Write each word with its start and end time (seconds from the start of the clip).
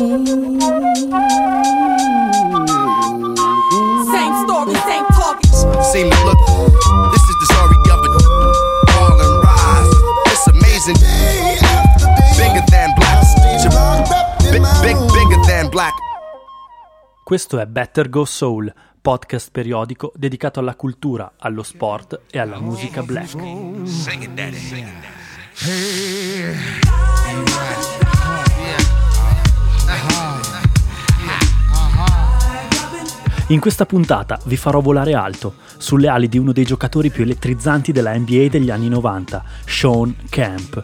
Same 0.00 0.16
story, 4.44 4.72
same 4.88 5.04
target. 5.12 5.52
See 5.92 6.04
me 6.04 6.16
look. 6.24 6.40
This 7.12 7.22
is 7.28 7.36
the 7.36 7.44
story 7.52 7.76
of 7.90 8.00
a 8.00 8.08
fall 8.90 9.20
and 9.20 9.44
rise. 9.44 9.92
It's 10.24 10.46
amazing. 10.46 10.96
Bigger 12.38 12.64
than 12.70 12.94
black. 12.96 13.20
Big, 14.50 14.64
big, 14.80 14.96
bigger 15.12 15.38
than 15.46 15.68
black. 15.68 15.92
Questo 17.22 17.58
è 17.58 17.66
Better 17.66 18.08
Go 18.08 18.24
Soul, 18.24 18.72
podcast 19.02 19.50
periodico 19.50 20.12
dedicato 20.16 20.60
alla 20.60 20.76
cultura, 20.76 21.32
allo 21.36 21.62
sport 21.62 22.22
e 22.30 22.38
alla 22.38 22.58
musica 22.58 23.02
black. 23.02 23.28
Sing 23.28 24.22
it, 24.22 24.30
daddy. 24.30 24.56
Sing 24.56 24.86
it, 24.86 24.94
daddy. 25.58 27.09
In 33.50 33.58
questa 33.58 33.84
puntata 33.84 34.38
vi 34.44 34.56
farò 34.56 34.80
volare 34.80 35.12
alto, 35.14 35.54
sulle 35.76 36.06
ali 36.06 36.28
di 36.28 36.38
uno 36.38 36.52
dei 36.52 36.64
giocatori 36.64 37.10
più 37.10 37.24
elettrizzanti 37.24 37.90
della 37.90 38.16
NBA 38.16 38.46
degli 38.46 38.70
anni 38.70 38.88
90, 38.88 39.42
Sean 39.64 40.14
Camp. 40.28 40.80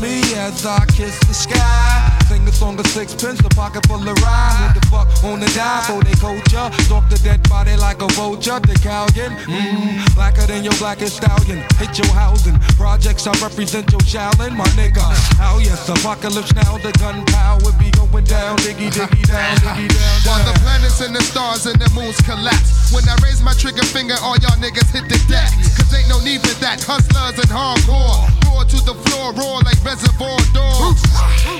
Me 0.00 0.22
as 0.36 0.64
I 0.64 0.84
kiss 0.86 1.18
the 1.26 1.34
sky. 1.34 2.18
Sing 2.28 2.46
a 2.46 2.52
song 2.52 2.78
of 2.78 2.86
sixpence, 2.86 3.40
a 3.40 3.48
pocket 3.50 3.86
full 3.86 4.00
of 4.00 4.16
rhyme. 4.22 4.60
What 4.62 4.74
the 4.74 4.84
fuck 4.88 5.08
wanna 5.22 5.46
die 5.54 5.82
for 5.86 6.02
they 6.02 6.14
culture? 6.18 6.68
Stalk 6.84 7.08
the 7.08 7.18
dead 7.22 7.46
body 7.48 7.76
like 7.76 8.02
a 8.02 8.08
vulture. 8.14 8.60
The 8.60 8.74
Calgon, 8.84 9.34
mmm, 9.46 10.14
blacker 10.14 10.46
than 10.46 10.64
your 10.64 10.74
blackest 10.78 11.16
stallion. 11.16 11.64
Hit 11.78 11.98
your 11.98 12.12
housing. 12.14 12.58
Projects 12.76 13.26
I 13.26 13.32
represent 13.40 13.90
your 13.90 14.00
shallin', 14.02 14.56
my 14.56 14.68
nigga. 14.78 15.02
Oh 15.40 15.58
yes, 15.62 15.88
apocalypse 15.88 16.54
now. 16.54 16.78
The 16.78 16.92
gunpowder 16.98 17.72
be 17.78 17.90
going 17.90 18.24
down, 18.24 18.56
diggy 18.58 18.90
diggy 18.90 19.24
down, 19.26 19.56
diggy 19.62 19.88
down. 19.88 20.16
While 20.26 20.44
the 20.44 20.54
planets 20.60 21.00
and 21.00 21.14
the 21.14 21.22
stars 21.22 21.66
and 21.66 21.78
the 21.80 21.90
moons 21.94 22.20
collapse. 22.22 22.92
When 22.92 23.04
I 23.08 23.16
raise 23.22 23.42
my 23.42 23.52
trigger 23.52 23.84
finger, 23.84 24.16
all 24.22 24.36
y'all 24.38 24.58
niggas 24.62 24.90
hit 24.92 25.08
the 25.08 25.18
deck. 25.28 25.50
Cause 25.76 25.92
ain't 25.94 26.08
no 26.08 26.20
need 26.20 26.40
for 26.40 26.54
that. 26.60 26.82
Hustlers 26.82 27.38
and 27.38 27.50
hardcore. 27.50 28.47
Roar 28.58 28.66
to 28.66 28.82
the 28.82 28.94
floor, 29.06 29.30
roar 29.38 29.62
like 29.62 29.78
reservoir 29.86 30.34
dogs. 30.50 30.98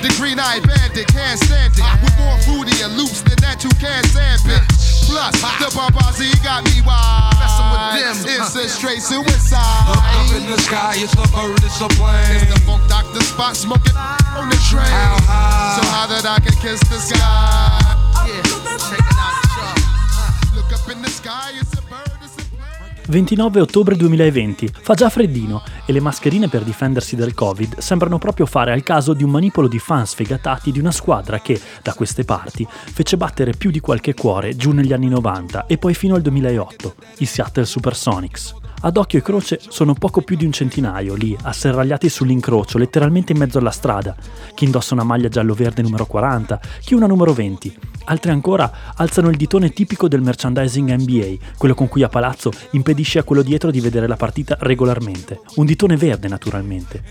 The 0.03 0.11
green 0.19 0.35
eyed 0.35 0.67
bandit 0.67 1.07
can't 1.07 1.39
stand 1.39 1.71
it. 1.71 1.87
With 2.03 2.11
more 2.19 2.35
fruity 2.43 2.75
and 2.83 2.91
loops 2.99 3.23
than 3.23 3.39
that, 3.39 3.63
you 3.63 3.71
can't 3.79 4.03
stand 4.11 4.43
it. 4.51 4.59
Plus, 5.07 5.31
the 5.63 5.71
Barbazi 5.71 6.27
got 6.43 6.67
me 6.67 6.83
wild. 6.83 7.39
Messing 7.39 7.71
with 7.71 8.27
them, 8.27 8.43
It's 8.43 8.51
a 8.51 8.67
straight 8.67 8.99
Look 9.15 9.31
up 9.31 10.27
in 10.35 10.51
the 10.51 10.59
sky, 10.59 10.99
it's 10.99 11.15
a 11.15 11.23
bird, 11.31 11.63
it's 11.63 11.79
a 11.79 11.87
plane. 11.95 12.35
It's 12.35 12.51
the 12.51 12.59
funk 12.67 12.83
doctor 12.91 13.23
spot 13.23 13.55
smoking 13.55 13.95
on 13.95 14.51
the 14.51 14.59
train. 14.67 14.83
How 14.91 15.23
high? 15.23 15.79
So 15.79 15.87
high 15.87 16.07
that 16.11 16.27
I 16.27 16.43
can 16.43 16.51
kiss 16.59 16.83
the 16.91 16.99
sky. 16.99 17.79
Yeah, 18.27 18.43
check 18.75 18.99
it 18.99 19.15
out, 19.15 20.51
Look 20.51 20.67
up 20.75 20.83
in 20.91 21.01
the 21.01 21.07
sky, 21.07 21.55
it's 21.55 21.71
a 21.79 21.81
bird, 21.87 22.03
it's 22.03 22.03
a 22.03 22.03
plane. 22.03 22.08
29 23.09 23.59
ottobre 23.59 23.95
2020, 23.95 24.69
fa 24.81 24.93
già 24.93 25.09
freddino 25.09 25.63
e 25.87 25.93
le 25.93 25.99
mascherine 25.99 26.47
per 26.47 26.61
difendersi 26.61 27.15
dal 27.15 27.33
Covid 27.33 27.79
sembrano 27.79 28.19
proprio 28.19 28.45
fare 28.45 28.71
al 28.71 28.83
caso 28.83 29.13
di 29.13 29.23
un 29.23 29.31
manipolo 29.31 29.67
di 29.67 29.79
fan 29.79 30.05
sfegatati 30.05 30.71
di 30.71 30.77
una 30.77 30.91
squadra 30.91 31.39
che, 31.39 31.59
da 31.81 31.95
queste 31.95 32.23
parti, 32.23 32.67
fece 32.69 33.17
battere 33.17 33.53
più 33.57 33.71
di 33.71 33.79
qualche 33.79 34.13
cuore 34.13 34.55
giù 34.55 34.73
negli 34.73 34.93
anni 34.93 35.09
90 35.09 35.65
e 35.65 35.79
poi 35.79 35.95
fino 35.95 36.13
al 36.13 36.21
2008, 36.21 36.95
i 37.17 37.25
Seattle 37.25 37.65
Supersonics. 37.65 38.68
Ad 38.81 38.95
occhio 38.95 39.19
e 39.19 39.21
croce 39.21 39.59
sono 39.67 39.93
poco 39.93 40.21
più 40.21 40.37
di 40.37 40.45
un 40.45 40.53
centinaio 40.53 41.13
lì, 41.13 41.35
asserragliati 41.41 42.07
sull'incrocio, 42.07 42.77
letteralmente 42.77 43.33
in 43.33 43.37
mezzo 43.37 43.57
alla 43.57 43.71
strada. 43.71 44.15
Chi 44.55 44.63
indossa 44.63 44.93
una 44.93 45.03
maglia 45.03 45.27
giallo-verde 45.27 45.81
numero 45.81 46.05
40, 46.05 46.61
chi 46.79 46.93
una 46.93 47.05
numero 47.05 47.33
20. 47.33 47.77
Altri 48.05 48.31
ancora 48.31 48.93
alzano 48.95 49.27
il 49.29 49.35
ditone 49.35 49.71
tipico 49.71 50.07
del 50.07 50.21
merchandising 50.21 50.93
NBA, 50.93 51.53
quello 51.57 51.75
con 51.75 51.89
cui 51.89 52.03
a 52.03 52.07
palazzo 52.07 52.51
impedisce 52.71 53.19
a 53.19 53.23
quello 53.23 53.41
dietro 53.41 53.69
di 53.69 53.81
vedere 53.81 54.07
la 54.07 54.15
partita 54.15 54.55
regolarmente. 54.61 55.41
Un 55.55 55.65
ditone 55.65 55.97
verde, 55.97 56.29
naturalmente. 56.29 57.03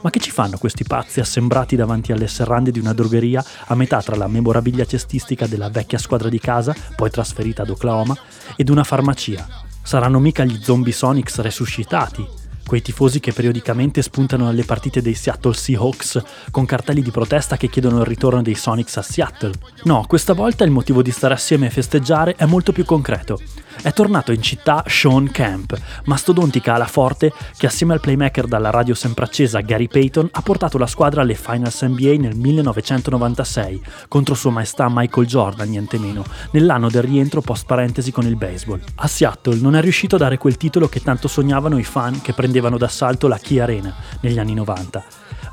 Ma 0.00 0.10
che 0.10 0.18
ci 0.18 0.32
fanno 0.32 0.58
questi 0.58 0.82
pazzi 0.82 1.20
assembrati 1.20 1.76
davanti 1.76 2.10
alle 2.10 2.26
serrande 2.26 2.72
di 2.72 2.80
una 2.80 2.92
drogheria 2.92 3.44
a 3.66 3.76
metà 3.76 4.02
tra 4.02 4.16
la 4.16 4.26
memorabilia 4.26 4.84
cestistica 4.84 5.46
della 5.46 5.70
vecchia 5.70 5.98
squadra 5.98 6.28
di 6.28 6.40
casa, 6.40 6.74
poi 6.96 7.10
trasferita 7.10 7.62
ad 7.62 7.70
Oklahoma, 7.70 8.16
ed 8.56 8.68
una 8.70 8.82
farmacia? 8.82 9.70
Saranno 9.82 10.20
mica 10.20 10.44
gli 10.44 10.58
zombie 10.62 10.92
Sonics 10.92 11.40
resuscitati? 11.40 12.26
Quei 12.64 12.80
tifosi 12.80 13.20
che 13.20 13.32
periodicamente 13.32 14.00
spuntano 14.00 14.48
alle 14.48 14.64
partite 14.64 15.02
dei 15.02 15.14
Seattle 15.14 15.52
Seahawks 15.52 16.22
con 16.50 16.64
cartelli 16.64 17.02
di 17.02 17.10
protesta 17.10 17.56
che 17.56 17.68
chiedono 17.68 17.98
il 17.98 18.06
ritorno 18.06 18.40
dei 18.40 18.54
Sonics 18.54 18.96
a 18.96 19.02
Seattle. 19.02 19.52
No, 19.82 20.04
questa 20.06 20.32
volta 20.32 20.64
il 20.64 20.70
motivo 20.70 21.02
di 21.02 21.10
stare 21.10 21.34
assieme 21.34 21.66
e 21.66 21.70
festeggiare 21.70 22.36
è 22.36 22.46
molto 22.46 22.72
più 22.72 22.84
concreto. 22.84 23.38
È 23.82 23.92
tornato 23.92 24.30
in 24.30 24.40
città 24.40 24.84
Sean 24.86 25.28
Camp, 25.32 25.76
mastodontica 26.04 26.74
ala 26.74 26.86
forte 26.86 27.32
che 27.56 27.66
assieme 27.66 27.94
al 27.94 27.98
playmaker 27.98 28.46
dalla 28.46 28.70
radio 28.70 28.94
sempre 28.94 29.24
accesa 29.24 29.58
Gary 29.58 29.88
Payton 29.88 30.28
ha 30.30 30.40
portato 30.40 30.78
la 30.78 30.86
squadra 30.86 31.22
alle 31.22 31.34
Finals 31.34 31.82
NBA 31.82 32.14
nel 32.20 32.36
1996 32.36 33.82
contro 34.06 34.36
Sua 34.36 34.52
Maestà 34.52 34.86
Michael 34.88 35.26
Jordan, 35.26 35.68
niente 35.68 35.98
meno, 35.98 36.24
nell'anno 36.52 36.90
del 36.90 37.02
rientro 37.02 37.40
post 37.40 37.66
parentesi 37.66 38.12
con 38.12 38.24
il 38.24 38.36
baseball. 38.36 38.80
A 38.94 39.08
Seattle 39.08 39.56
non 39.56 39.74
è 39.74 39.80
riuscito 39.80 40.14
a 40.14 40.20
dare 40.20 40.38
quel 40.38 40.56
titolo 40.56 40.88
che 40.88 41.02
tanto 41.02 41.26
sognavano 41.26 41.76
i 41.76 41.84
fan 41.84 42.22
che 42.22 42.34
prendevano 42.34 42.78
d'assalto 42.78 43.26
la 43.26 43.38
Key 43.38 43.58
Arena 43.58 43.92
negli 44.20 44.38
anni 44.38 44.54
90 44.54 45.04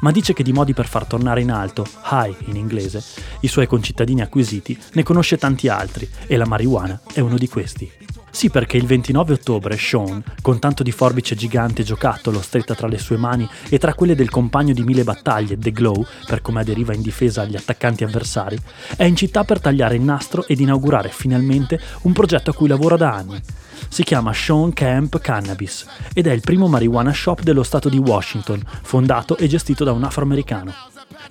ma 0.02 0.12
dice 0.12 0.32
che 0.32 0.44
di 0.44 0.54
modi 0.54 0.74
per 0.74 0.88
far 0.88 1.06
tornare 1.06 1.42
in 1.42 1.52
alto, 1.52 1.86
high 2.10 2.34
in 2.46 2.56
inglese, 2.56 3.04
i 3.42 3.50
suoi 3.50 3.68
concittadini 3.68 4.22
acquisiti, 4.22 4.80
ne 4.94 5.04
conosce 5.04 5.38
tanti 5.38 5.68
altri 5.68 6.10
e 6.26 6.38
la 6.38 6.46
marijuana 6.46 7.02
è 7.12 7.20
uno 7.20 7.38
di 7.38 7.50
questi. 7.50 7.92
Sì, 8.32 8.50
perché 8.50 8.78
il 8.78 8.86
29 8.86 9.34
ottobre 9.34 9.78
Sean, 9.78 10.24
con 10.42 10.60
tanto 10.60 10.84
di 10.84 10.92
forbice 10.92 11.36
gigante 11.36 11.84
giocattolo 11.84 12.42
stretta 12.42 12.76
tra 12.76 12.88
le 12.88 12.98
sue 12.98 13.18
mani 13.18 13.48
e 13.70 13.78
tra 13.78 13.94
quelle 13.94 14.16
del 14.16 14.30
compagno 14.30 14.74
di 14.74 14.84
mille 14.84 15.04
battaglie, 15.04 15.58
The 15.58 15.72
Glow, 15.72 16.06
per 16.26 16.42
come 16.42 16.62
aderiva 16.62 16.94
in 16.94 17.02
difesa 17.02 17.42
agli 17.42 17.56
attaccanti 17.56 18.04
avversari, 18.04 18.58
è 18.96 19.04
in 19.04 19.16
città 19.16 19.44
per 19.44 19.60
tagliare 19.60 19.96
il 19.96 20.02
nastro 20.02 20.46
ed 20.48 20.60
inaugurare 20.60 21.10
finalmente 21.10 21.80
un 22.04 22.14
progetto 22.14 22.52
a 22.52 22.54
cui 22.54 22.68
lavora 22.68 22.96
da 22.96 23.14
anni. 23.14 23.42
Si 23.88 24.04
chiama 24.04 24.34
Sean 24.34 24.74
Camp 24.74 25.20
Cannabis 25.20 25.86
ed 26.14 26.28
è 26.28 26.32
il 26.32 26.42
primo 26.42 26.68
marijuana 26.68 27.14
shop 27.14 27.42
dello 27.42 27.64
stato 27.64 27.90
di 27.90 27.98
Washington, 27.98 28.62
fondato 28.84 29.38
e 29.38 29.48
gestito 29.48 29.84
da 29.84 29.92
un 29.92 30.04
afroamericano. 30.04 30.74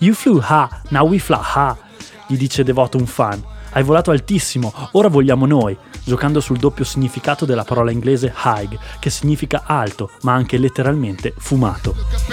You 0.00 0.14
flew 0.14 0.40
high, 0.40 0.68
now 0.88 1.06
we 1.06 1.18
fly 1.18 1.38
high, 1.54 1.76
gli 2.26 2.36
dice 2.36 2.64
devoto 2.64 2.98
un 2.98 3.06
fan. 3.06 3.42
Hai 3.78 3.84
volato 3.84 4.10
altissimo, 4.10 4.72
ora 4.94 5.06
vogliamo 5.06 5.46
noi, 5.46 5.78
giocando 6.02 6.40
sul 6.40 6.58
doppio 6.58 6.82
significato 6.82 7.44
della 7.44 7.62
parola 7.62 7.92
inglese 7.92 8.34
high, 8.44 8.76
che 8.98 9.08
significa 9.08 9.62
alto, 9.66 10.10
ma 10.22 10.32
anche 10.32 10.58
letteralmente 10.58 11.32
fumato. 11.38 11.94
Look 11.94 12.28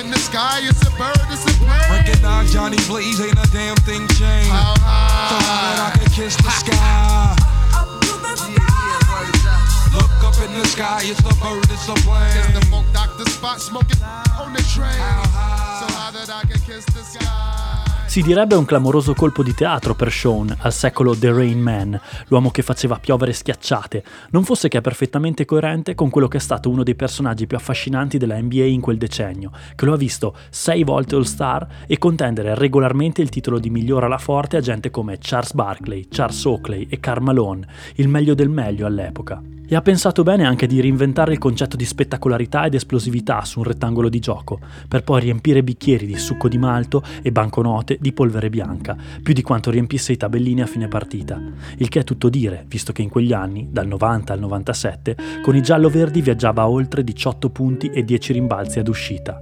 Si 18.15 18.21
direbbe 18.21 18.55
un 18.55 18.63
clamoroso 18.63 19.13
colpo 19.13 19.43
di 19.43 19.53
teatro 19.53 19.93
per 19.93 20.09
Sean, 20.09 20.55
al 20.59 20.71
secolo 20.71 21.17
The 21.17 21.33
Rain 21.33 21.59
Man, 21.59 21.99
l'uomo 22.29 22.49
che 22.49 22.61
faceva 22.61 22.97
piovere 22.97 23.33
schiacciate, 23.33 24.03
non 24.29 24.45
fosse 24.45 24.69
che 24.69 24.77
è 24.77 24.81
perfettamente 24.81 25.43
coerente 25.43 25.95
con 25.95 26.09
quello 26.09 26.29
che 26.29 26.37
è 26.37 26.39
stato 26.39 26.69
uno 26.69 26.83
dei 26.83 26.95
personaggi 26.95 27.45
più 27.45 27.57
affascinanti 27.57 28.17
della 28.17 28.39
NBA 28.39 28.63
in 28.63 28.79
quel 28.79 28.97
decennio, 28.97 29.51
che 29.75 29.83
lo 29.83 29.91
ha 29.91 29.97
visto 29.97 30.33
sei 30.49 30.85
volte 30.85 31.15
All-Star 31.15 31.67
e 31.87 31.97
contendere 31.97 32.55
regolarmente 32.55 33.21
il 33.21 33.27
titolo 33.27 33.59
di 33.59 33.69
miglior 33.69 34.05
alla 34.05 34.17
forte 34.17 34.55
a 34.55 34.61
gente 34.61 34.89
come 34.91 35.17
Charles 35.19 35.51
Barkley, 35.51 36.07
Charles 36.09 36.41
Oakley 36.45 36.87
e 36.89 37.01
Karl 37.01 37.21
Malone, 37.21 37.67
il 37.95 38.07
meglio 38.07 38.33
del 38.33 38.47
meglio 38.47 38.85
all'epoca. 38.85 39.41
E 39.67 39.73
ha 39.73 39.81
pensato 39.81 40.21
bene 40.21 40.45
anche 40.45 40.67
di 40.67 40.79
reinventare 40.79 41.31
il 41.31 41.39
concetto 41.39 41.75
di 41.75 41.85
spettacolarità 41.85 42.65
ed 42.65 42.75
esplosività 42.75 43.43
su 43.45 43.59
un 43.59 43.65
rettangolo 43.65 44.09
di 44.09 44.19
gioco, 44.19 44.59
per 44.87 45.03
poi 45.03 45.21
riempire 45.21 45.63
bicchieri 45.63 46.05
di 46.05 46.19
succo 46.19 46.47
di 46.47 46.59
malto 46.59 47.01
e 47.23 47.31
banconote 47.31 47.97
di 48.05 48.13
polvere 48.13 48.51
bianca, 48.51 48.95
più 49.23 49.33
di 49.33 49.41
quanto 49.41 49.71
riempisse 49.71 50.11
i 50.11 50.17
tabellini 50.17 50.61
a 50.61 50.67
fine 50.67 50.87
partita. 50.87 51.41
Il 51.77 51.89
che 51.89 52.01
è 52.01 52.03
tutto 52.03 52.29
dire, 52.29 52.63
visto 52.67 52.91
che 52.91 53.01
in 53.01 53.09
quegli 53.09 53.33
anni, 53.33 53.69
dal 53.71 53.87
90 53.87 54.31
al 54.31 54.39
97, 54.39 55.15
con 55.41 55.55
i 55.55 55.61
giallo-verdi 55.63 56.21
viaggiava 56.21 56.61
a 56.61 56.69
oltre 56.69 57.03
18 57.03 57.49
punti 57.49 57.87
e 57.87 58.03
10 58.03 58.33
rimbalzi 58.33 58.77
ad 58.77 58.87
uscita. 58.89 59.41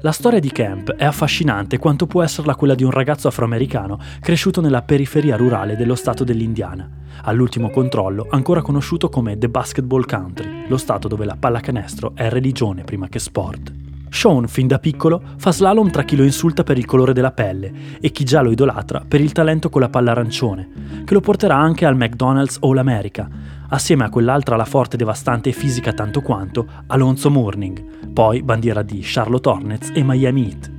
La 0.00 0.10
storia 0.10 0.40
di 0.40 0.50
Camp 0.50 0.90
è 0.92 1.04
affascinante 1.04 1.78
quanto 1.78 2.08
può 2.08 2.24
esserla 2.24 2.56
quella 2.56 2.74
di 2.74 2.82
un 2.82 2.90
ragazzo 2.90 3.28
afroamericano 3.28 4.00
cresciuto 4.18 4.60
nella 4.60 4.82
periferia 4.82 5.36
rurale 5.36 5.76
dello 5.76 5.94
stato 5.94 6.24
dell'Indiana, 6.24 6.88
all'ultimo 7.22 7.70
controllo 7.70 8.26
ancora 8.28 8.60
conosciuto 8.60 9.08
come 9.08 9.38
The 9.38 9.48
Basketball 9.48 10.04
Country, 10.04 10.66
lo 10.66 10.78
stato 10.78 11.06
dove 11.06 11.26
la 11.26 11.36
pallacanestro 11.38 12.12
è 12.16 12.28
religione 12.28 12.82
prima 12.82 13.08
che 13.08 13.20
sport. 13.20 13.89
Sean, 14.10 14.48
fin 14.48 14.66
da 14.66 14.78
piccolo, 14.78 15.22
fa 15.38 15.52
slalom 15.52 15.90
tra 15.90 16.02
chi 16.02 16.16
lo 16.16 16.24
insulta 16.24 16.64
per 16.64 16.76
il 16.76 16.84
colore 16.84 17.12
della 17.12 17.30
pelle 17.30 17.72
e 18.00 18.10
chi 18.10 18.24
già 18.24 18.42
lo 18.42 18.50
idolatra 18.50 19.04
per 19.06 19.20
il 19.20 19.32
talento 19.32 19.70
con 19.70 19.80
la 19.80 19.88
palla 19.88 20.10
arancione, 20.10 20.68
che 21.04 21.14
lo 21.14 21.20
porterà 21.20 21.56
anche 21.56 21.86
al 21.86 21.96
McDonald's 21.96 22.58
All 22.60 22.76
America, 22.76 23.28
assieme 23.68 24.04
a 24.04 24.10
quell'altra 24.10 24.56
la 24.56 24.64
forte, 24.64 24.96
devastante 24.96 25.50
e 25.50 25.52
fisica 25.52 25.92
tanto 25.92 26.20
quanto, 26.20 26.66
Alonso 26.88 27.30
Mourning, 27.30 28.08
poi 28.12 28.42
bandiera 28.42 28.82
di 28.82 29.00
Charlotte 29.02 29.48
Hornets 29.48 29.92
e 29.94 30.02
Miami 30.02 30.44
Heat. 30.44 30.70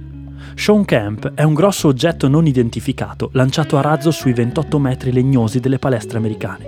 Sean 0.56 0.84
Camp 0.84 1.34
è 1.34 1.44
un 1.44 1.54
grosso 1.54 1.88
oggetto 1.88 2.28
non 2.28 2.46
identificato 2.46 3.30
lanciato 3.34 3.78
a 3.78 3.82
razzo 3.82 4.12
sui 4.12 4.34
28 4.34 4.78
metri 4.78 5.14
legnosi 5.14 5.60
delle 5.60 5.80
palestre 5.80 6.18
americane. 6.18 6.66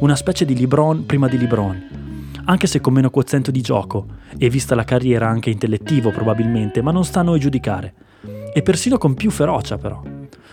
Una 0.00 0.14
specie 0.14 0.44
di 0.44 0.56
LeBron 0.56 1.06
prima 1.06 1.26
di 1.26 1.38
LeBron, 1.38 1.97
anche 2.48 2.66
se 2.66 2.80
con 2.80 2.94
meno 2.94 3.10
quoziente 3.10 3.52
di 3.52 3.60
gioco, 3.60 4.06
e 4.36 4.48
vista 4.48 4.74
la 4.74 4.84
carriera 4.84 5.28
anche 5.28 5.50
intellettivo 5.50 6.10
probabilmente, 6.10 6.82
ma 6.82 6.90
non 6.90 7.04
sta 7.04 7.20
a 7.20 7.22
noi 7.22 7.38
giudicare. 7.38 7.94
E 8.52 8.62
persino 8.62 8.96
con 8.96 9.14
più 9.14 9.30
ferocia 9.30 9.76
però. 9.76 10.02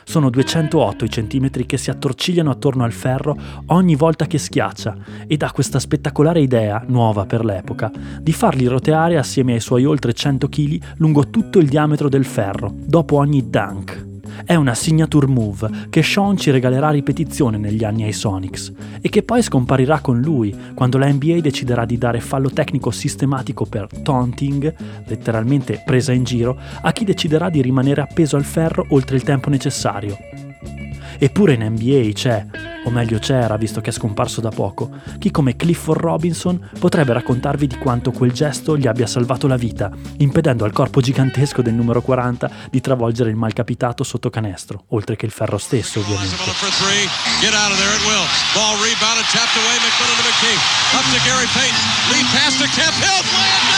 Sono 0.03 0.29
208 0.29 1.05
i 1.05 1.09
centimetri 1.09 1.65
che 1.65 1.77
si 1.77 1.89
attorcigliano 1.89 2.51
attorno 2.51 2.83
al 2.83 2.91
ferro 2.91 3.35
ogni 3.67 3.95
volta 3.95 4.27
che 4.27 4.37
schiaccia 4.37 4.97
ed 5.25 5.41
ha 5.41 5.51
questa 5.51 5.79
spettacolare 5.79 6.41
idea, 6.41 6.83
nuova 6.85 7.25
per 7.25 7.43
l'epoca, 7.43 7.91
di 8.21 8.33
farli 8.33 8.67
roteare 8.67 9.17
assieme 9.17 9.53
ai 9.53 9.61
suoi 9.61 9.85
oltre 9.85 10.13
100 10.13 10.47
kg 10.47 10.81
lungo 10.97 11.29
tutto 11.29 11.59
il 11.59 11.67
diametro 11.67 12.09
del 12.09 12.25
ferro, 12.25 12.71
dopo 12.75 13.15
ogni 13.17 13.49
dunk. 13.49 14.14
È 14.43 14.55
una 14.55 14.73
signature 14.73 15.27
move 15.27 15.87
che 15.89 16.03
Sean 16.03 16.37
ci 16.37 16.51
regalerà 16.51 16.87
a 16.87 16.91
ripetizione 16.91 17.57
negli 17.57 17.83
anni 17.83 18.03
ai 18.03 18.13
Sonics 18.13 18.71
e 19.01 19.09
che 19.09 19.23
poi 19.23 19.41
scomparirà 19.41 19.99
con 19.99 20.19
lui 20.19 20.53
quando 20.73 20.97
la 20.97 21.07
NBA 21.07 21.39
deciderà 21.39 21.85
di 21.85 21.97
dare 21.97 22.19
fallo 22.19 22.49
tecnico 22.49 22.91
sistematico 22.91 23.65
per 23.65 23.87
taunting, 24.03 24.73
letteralmente 25.05 25.81
presa 25.85 26.11
in 26.11 26.23
giro, 26.23 26.57
a 26.81 26.91
chi 26.91 27.05
deciderà 27.05 27.49
di 27.49 27.61
rimanere 27.61 28.01
appeso 28.01 28.35
al 28.35 28.43
ferro 28.43 28.85
oltre 28.89 29.15
il 29.15 29.23
tempo 29.23 29.49
necessario. 29.49 30.44
Eppure 31.17 31.53
in 31.53 31.63
NBA 31.63 32.11
c'è, 32.13 32.45
o 32.85 32.89
meglio 32.89 33.19
c'era 33.19 33.57
visto 33.57 33.81
che 33.81 33.89
è 33.89 33.93
scomparso 33.93 34.41
da 34.41 34.49
poco, 34.49 34.91
chi 35.17 35.31
come 35.31 35.55
Clifford 35.55 35.99
Robinson 36.01 36.69
potrebbe 36.79 37.13
raccontarvi 37.13 37.67
di 37.67 37.77
quanto 37.77 38.11
quel 38.11 38.31
gesto 38.31 38.77
gli 38.77 38.87
abbia 38.87 39.07
salvato 39.07 39.47
la 39.47 39.57
vita, 39.57 39.91
impedendo 40.17 40.65
al 40.65 40.71
corpo 40.71 41.01
gigantesco 41.01 41.61
del 41.61 41.73
numero 41.73 42.01
40 42.01 42.49
di 42.69 42.81
travolgere 42.81 43.29
il 43.29 43.35
malcapitato 43.35 44.03
sotto 44.03 44.29
canestro, 44.29 44.83
oltre 44.89 45.15
che 45.15 45.25
il 45.25 45.31
ferro 45.31 45.57
stesso 45.57 45.99
ovviamente. 45.99 46.35
He 52.77 53.74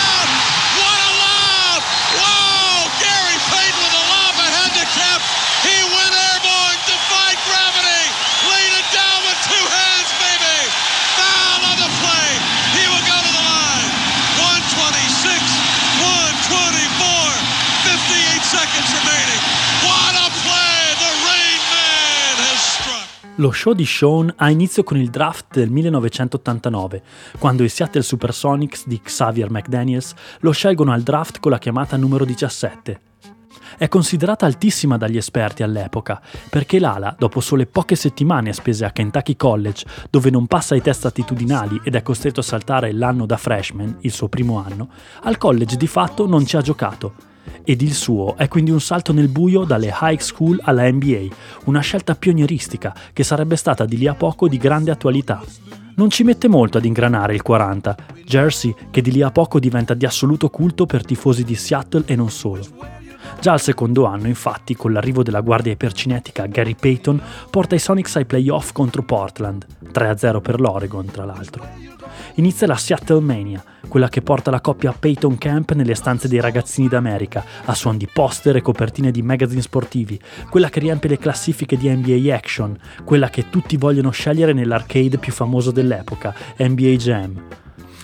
Lo 23.39 23.51
show 23.51 23.73
di 23.73 23.85
Sean 23.85 24.33
ha 24.37 24.49
inizio 24.49 24.81
con 24.83 24.97
il 24.97 25.11
draft 25.11 25.53
del 25.53 25.69
1989, 25.69 27.03
quando 27.37 27.63
i 27.63 27.69
Seattle 27.69 28.01
Supersonics 28.01 28.87
di 28.87 28.99
Xavier 28.99 29.51
McDaniels 29.51 30.15
lo 30.39 30.49
scelgono 30.49 30.91
al 30.91 31.03
draft 31.03 31.39
con 31.39 31.51
la 31.51 31.59
chiamata 31.59 31.97
numero 31.97 32.25
17. 32.25 33.01
È 33.77 33.87
considerata 33.89 34.47
altissima 34.47 34.97
dagli 34.97 35.17
esperti 35.17 35.61
all'epoca, 35.61 36.19
perché 36.49 36.79
l'ala, 36.79 37.15
dopo 37.15 37.39
sole 37.39 37.67
poche 37.67 37.95
settimane 37.95 38.53
spese 38.53 38.85
a 38.85 38.91
Kentucky 38.91 39.35
College, 39.35 39.85
dove 40.09 40.31
non 40.31 40.47
passa 40.47 40.73
i 40.73 40.81
test 40.81 41.05
attitudinali 41.05 41.79
ed 41.83 41.93
è 41.93 42.01
costretto 42.01 42.39
a 42.39 42.43
saltare 42.43 42.91
l'anno 42.91 43.27
da 43.27 43.37
freshman, 43.37 43.97
il 44.01 44.11
suo 44.11 44.29
primo 44.29 44.63
anno, 44.65 44.89
al 45.21 45.37
college 45.37 45.75
di 45.75 45.87
fatto 45.87 46.25
non 46.25 46.43
ci 46.43 46.57
ha 46.57 46.61
giocato. 46.61 47.26
Ed 47.63 47.81
il 47.81 47.93
suo 47.93 48.35
è 48.35 48.47
quindi 48.47 48.71
un 48.71 48.81
salto 48.81 49.13
nel 49.13 49.27
buio 49.27 49.63
dalle 49.63 49.93
high 50.01 50.19
school 50.19 50.59
alla 50.63 50.89
NBA, 50.89 51.27
una 51.65 51.81
scelta 51.81 52.15
pionieristica 52.15 52.95
che 53.13 53.23
sarebbe 53.23 53.55
stata 53.55 53.85
di 53.85 53.97
lì 53.97 54.07
a 54.07 54.15
poco 54.15 54.47
di 54.47 54.57
grande 54.57 54.91
attualità. 54.91 55.43
Non 55.95 56.09
ci 56.09 56.23
mette 56.23 56.47
molto 56.47 56.77
ad 56.77 56.85
ingranare 56.85 57.33
il 57.33 57.41
40, 57.41 57.95
jersey 58.23 58.73
che 58.91 59.01
di 59.01 59.11
lì 59.11 59.21
a 59.21 59.31
poco 59.31 59.59
diventa 59.59 59.93
di 59.93 60.05
assoluto 60.05 60.49
culto 60.49 60.85
per 60.85 61.03
tifosi 61.03 61.43
di 61.43 61.55
Seattle 61.55 62.03
e 62.05 62.15
non 62.15 62.29
solo. 62.29 62.65
Già 63.39 63.51
al 63.53 63.61
secondo 63.61 64.05
anno, 64.05 64.27
infatti, 64.27 64.75
con 64.75 64.93
l'arrivo 64.93 65.23
della 65.23 65.41
guardia 65.41 65.71
ipercinetica 65.71 66.45
Gary 66.45 66.75
Payton, 66.75 67.21
porta 67.49 67.75
i 67.75 67.79
Sonics 67.79 68.15
ai 68.15 68.25
playoff 68.25 68.71
contro 68.71 69.03
Portland, 69.03 69.65
3-0 69.91 70.41
per 70.41 70.59
l'Oregon, 70.59 71.05
tra 71.05 71.25
l'altro. 71.25 71.96
Inizia 72.37 72.67
la 72.67 72.75
Seattle 72.75 73.19
Mania, 73.19 73.63
quella 73.87 74.09
che 74.09 74.21
porta 74.21 74.51
la 74.51 74.61
coppia 74.61 74.91
Payton 74.91 75.39
Camp 75.39 75.71
nelle 75.71 75.95
stanze 75.95 76.27
dei 76.27 76.39
ragazzini 76.39 76.87
d'America, 76.87 77.43
a 77.65 77.73
suon 77.73 77.97
di 77.97 78.07
poster 78.11 78.55
e 78.55 78.61
copertine 78.61 79.09
di 79.09 79.23
magazine 79.23 79.61
sportivi, 79.61 80.19
quella 80.47 80.69
che 80.69 80.79
riempie 80.79 81.09
le 81.09 81.17
classifiche 81.17 81.77
di 81.77 81.89
NBA 81.89 82.35
Action, 82.35 82.77
quella 83.03 83.31
che 83.31 83.49
tutti 83.49 83.75
vogliono 83.75 84.11
scegliere 84.11 84.53
nell'arcade 84.53 85.17
più 85.17 85.33
famoso 85.33 85.71
dell'epoca, 85.71 86.31
NBA 86.59 86.91
Jam. 86.91 87.43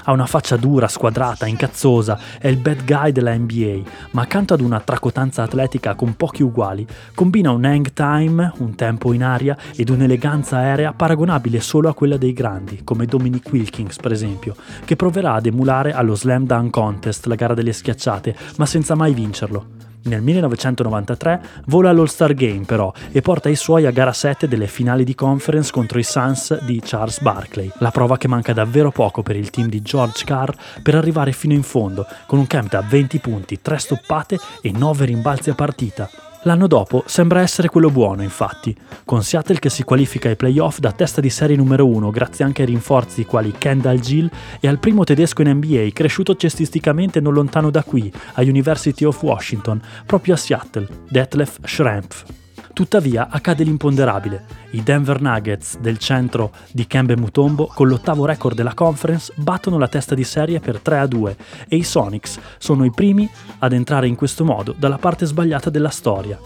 Ha 0.04 0.12
una 0.12 0.26
faccia 0.26 0.58
dura, 0.58 0.88
squadrata, 0.88 1.46
incazzosa, 1.46 2.20
è 2.40 2.48
il 2.48 2.58
bad 2.58 2.86
guy 2.86 3.12
della 3.12 3.36
NBA, 3.36 3.82
ma 4.12 4.24
accanto 4.24 4.54
ad 4.54 4.62
una 4.62 4.80
tracotanza 4.80 5.44
atletica 5.44 5.96
con 5.96 6.16
pochi 6.16 6.44
uguali, 6.44 6.86
combina 7.14 7.52
un 7.52 7.64
hang 7.64 7.94
time, 7.94 8.52
un 8.58 8.76
tempo 8.76 9.14
in 9.14 9.24
aria 9.24 9.58
ed 9.76 9.90
un'eleganza 9.90 10.58
aerea 10.58 10.94
paragonabile 10.94 11.62
solo 11.62 11.90
a 11.90 11.94
quella 11.94 12.18
dei 12.18 12.34
grandi, 12.34 12.82
come 12.84 13.06
Dominic 13.06 13.50
Wilkins 13.52 13.98
per 13.98 14.12
esempio, 14.12 14.56
che 14.86 14.96
proverà 14.96 15.34
ad 15.34 15.46
emulare 15.46 15.94
allo 15.94 16.16
Slam 16.16 16.46
Dunk 16.46 16.72
Contest, 16.72 17.26
la 17.28 17.36
gara 17.36 17.54
delle 17.54 17.74
schiacciate, 17.74 18.36
ma 18.58 18.66
senza 18.66 18.96
mai 18.96 19.14
vincerlo. 19.14 19.93
Nel 20.06 20.22
1993 20.22 21.42
vola 21.68 21.90
all'All-Star 21.90 22.34
Game 22.34 22.66
però 22.66 22.92
e 23.12 23.22
porta 23.22 23.48
i 23.48 23.56
suoi 23.56 23.86
a 23.86 23.92
gara 23.92 24.12
7 24.12 24.50
delle 24.50 24.68
finali 24.68 25.06
di 25.06 25.16
conference 25.16 25.72
contro 25.72 25.98
i 25.98 26.04
Suns 26.04 26.62
di 26.64 26.82
Charles 26.84 27.22
Barkley, 27.22 27.72
la 27.78 27.92
prova 27.92 28.18
che 28.18 28.28
manca 28.28 28.52
davvero 28.52 28.92
poco 28.92 29.24
per 29.24 29.38
il 29.38 29.50
team 29.50 29.70
di 29.70 29.82
George 29.82 30.26
Carr 30.26 30.54
per 30.82 30.96
arrivare 30.96 31.32
fino 31.32 31.54
in 31.54 31.64
fondo, 31.64 32.06
con 32.26 32.40
un 32.40 32.48
camp 32.48 32.70
da 32.70 32.82
20 32.82 33.20
punti, 33.20 33.62
3 33.62 33.78
stoppate 33.78 34.38
e 34.62 34.72
9 34.72 35.06
rimbalzi 35.06 35.50
a 35.50 35.56
partita. 35.56 36.10
L'anno 36.46 36.68
dopo 36.68 37.04
sembra 37.06 37.40
essere 37.40 37.70
quello 37.70 37.90
buono, 37.90 38.22
infatti, 38.22 38.76
con 39.06 39.24
Seattle 39.24 39.60
che 39.60 39.70
si 39.70 39.84
qualifica 39.84 40.28
ai 40.28 40.36
playoff 40.36 40.80
da 40.80 40.92
testa 40.92 41.22
di 41.22 41.30
serie 41.30 41.56
numero 41.56 41.88
1 41.88 42.10
grazie 42.12 42.44
anche 42.44 42.64
ai 42.64 42.68
rinforzi 42.68 43.24
quali 43.26 43.54
Kendall 43.58 44.00
Gill 44.00 44.30
e 44.60 44.68
al 44.68 44.80
primo 44.80 45.06
tedesco 45.06 45.42
in 45.42 45.52
NBA 45.52 45.88
cresciuto 45.94 46.36
cestisticamente 46.36 47.22
non 47.22 47.34
lontano 47.34 47.70
da 47.70 47.84
qui, 47.84 48.12
a 48.34 48.42
University 48.42 49.06
of 49.06 49.22
Washington, 49.24 49.82
proprio 50.06 50.34
a 50.34 50.38
Seattle, 50.38 50.88
Detlef 51.10 51.60
Schrempf. 51.64 52.43
Tuttavia 52.74 53.28
accade 53.30 53.64
l'imponderabile. 53.64 54.46
I 54.72 54.82
Denver 54.82 55.22
Nuggets 55.22 55.78
del 55.78 56.00
centro 56.00 56.52
di 56.72 56.88
Kembe 56.88 57.16
Mutombo, 57.16 57.68
con 57.72 57.88
l'ottavo 57.88 58.26
record 58.26 58.56
della 58.56 58.74
conference, 58.74 59.32
battono 59.36 59.78
la 59.78 59.88
testa 59.88 60.16
di 60.16 60.24
serie 60.24 60.60
per 60.60 60.80
3 60.80 60.98
a 60.98 61.06
2 61.06 61.38
e 61.68 61.76
i 61.76 61.84
Sonics 61.84 62.40
sono 62.58 62.84
i 62.84 62.92
primi 62.92 63.30
ad 63.60 63.74
entrare 63.74 64.08
in 64.08 64.16
questo 64.16 64.44
modo 64.44 64.74
dalla 64.76 64.98
parte 64.98 65.28
sbagliata 65.28 65.70
della 65.70 65.90
storia. 65.90 66.40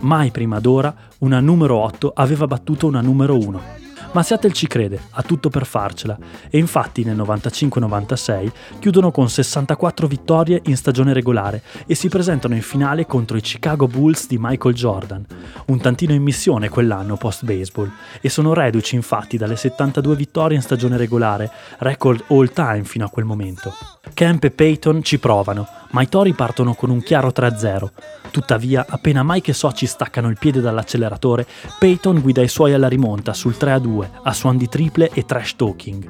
Mai 0.00 0.30
prima 0.30 0.60
d'ora 0.60 0.94
una 1.20 1.40
numero 1.40 1.76
8 1.78 2.12
aveva 2.14 2.46
battuto 2.46 2.86
una 2.86 3.00
numero 3.00 3.38
1. 3.38 3.91
Ma 4.12 4.22
Seattle 4.22 4.52
ci 4.52 4.66
crede, 4.66 5.00
ha 5.12 5.22
tutto 5.22 5.48
per 5.48 5.64
farcela, 5.64 6.18
e 6.50 6.58
infatti 6.58 7.02
nel 7.02 7.16
95-96 7.16 8.52
chiudono 8.78 9.10
con 9.10 9.30
64 9.30 10.06
vittorie 10.06 10.60
in 10.66 10.76
stagione 10.76 11.14
regolare 11.14 11.62
e 11.86 11.94
si 11.94 12.10
presentano 12.10 12.54
in 12.54 12.60
finale 12.60 13.06
contro 13.06 13.38
i 13.38 13.40
Chicago 13.40 13.86
Bulls 13.86 14.26
di 14.26 14.36
Michael 14.38 14.74
Jordan, 14.74 15.24
un 15.66 15.80
tantino 15.80 16.12
in 16.12 16.22
missione 16.22 16.68
quell'anno 16.68 17.16
post-baseball, 17.16 17.90
e 18.20 18.28
sono 18.28 18.52
reduci 18.52 18.96
infatti 18.96 19.38
dalle 19.38 19.56
72 19.56 20.14
vittorie 20.14 20.56
in 20.56 20.62
stagione 20.62 20.98
regolare, 20.98 21.50
record 21.78 22.24
all 22.28 22.52
time 22.52 22.84
fino 22.84 23.06
a 23.06 23.08
quel 23.08 23.24
momento. 23.24 23.74
Camp 24.12 24.44
e 24.44 24.50
Peyton 24.50 25.02
ci 25.02 25.18
provano, 25.18 25.66
ma 25.92 26.02
i 26.02 26.08
Tori 26.08 26.34
partono 26.34 26.74
con 26.74 26.90
un 26.90 27.02
chiaro 27.02 27.28
3-0. 27.28 27.88
Tuttavia, 28.30 28.84
appena 28.88 29.22
Mike 29.22 29.50
e 29.50 29.54
Soci 29.54 29.86
staccano 29.86 30.28
il 30.28 30.38
piede 30.38 30.60
dall'acceleratore, 30.60 31.46
Peyton 31.78 32.20
guida 32.20 32.42
i 32.42 32.48
suoi 32.48 32.72
alla 32.72 32.88
rimonta 32.88 33.32
sul 33.32 33.56
3-2, 33.58 34.01
a 34.22 34.32
suon 34.32 34.56
di 34.56 34.68
triple 34.68 35.10
e 35.12 35.24
trash 35.24 35.56
talking. 35.56 36.08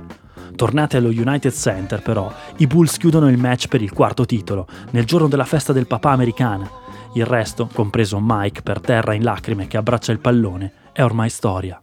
Tornati 0.55 0.97
allo 0.97 1.09
United 1.09 1.53
Center, 1.53 2.03
però, 2.03 2.33
i 2.59 2.67
Bulls 2.67 2.97
chiudono 2.99 3.29
il 3.29 3.39
match 3.39 3.69
per 3.69 3.83
il 3.83 3.93
quarto 3.93 4.27
titolo, 4.27 4.67
nel 4.91 5.05
giorno 5.05 5.29
della 5.29 5.45
festa 5.45 5.73
del 5.73 5.87
papà 5.87 6.11
americana. 6.11 6.71
Il 7.15 7.27
resto, 7.27 7.69
compreso 7.73 8.19
Mike 8.21 8.63
per 8.63 8.81
terra 8.81 9.15
in 9.15 9.23
lacrime 9.23 9.67
che 9.67 9.77
abbraccia 9.77 10.13
il 10.13 10.21
pallone, 10.21 10.73
è 10.93 11.03
ormai 11.03 11.31
storia. 11.31 11.81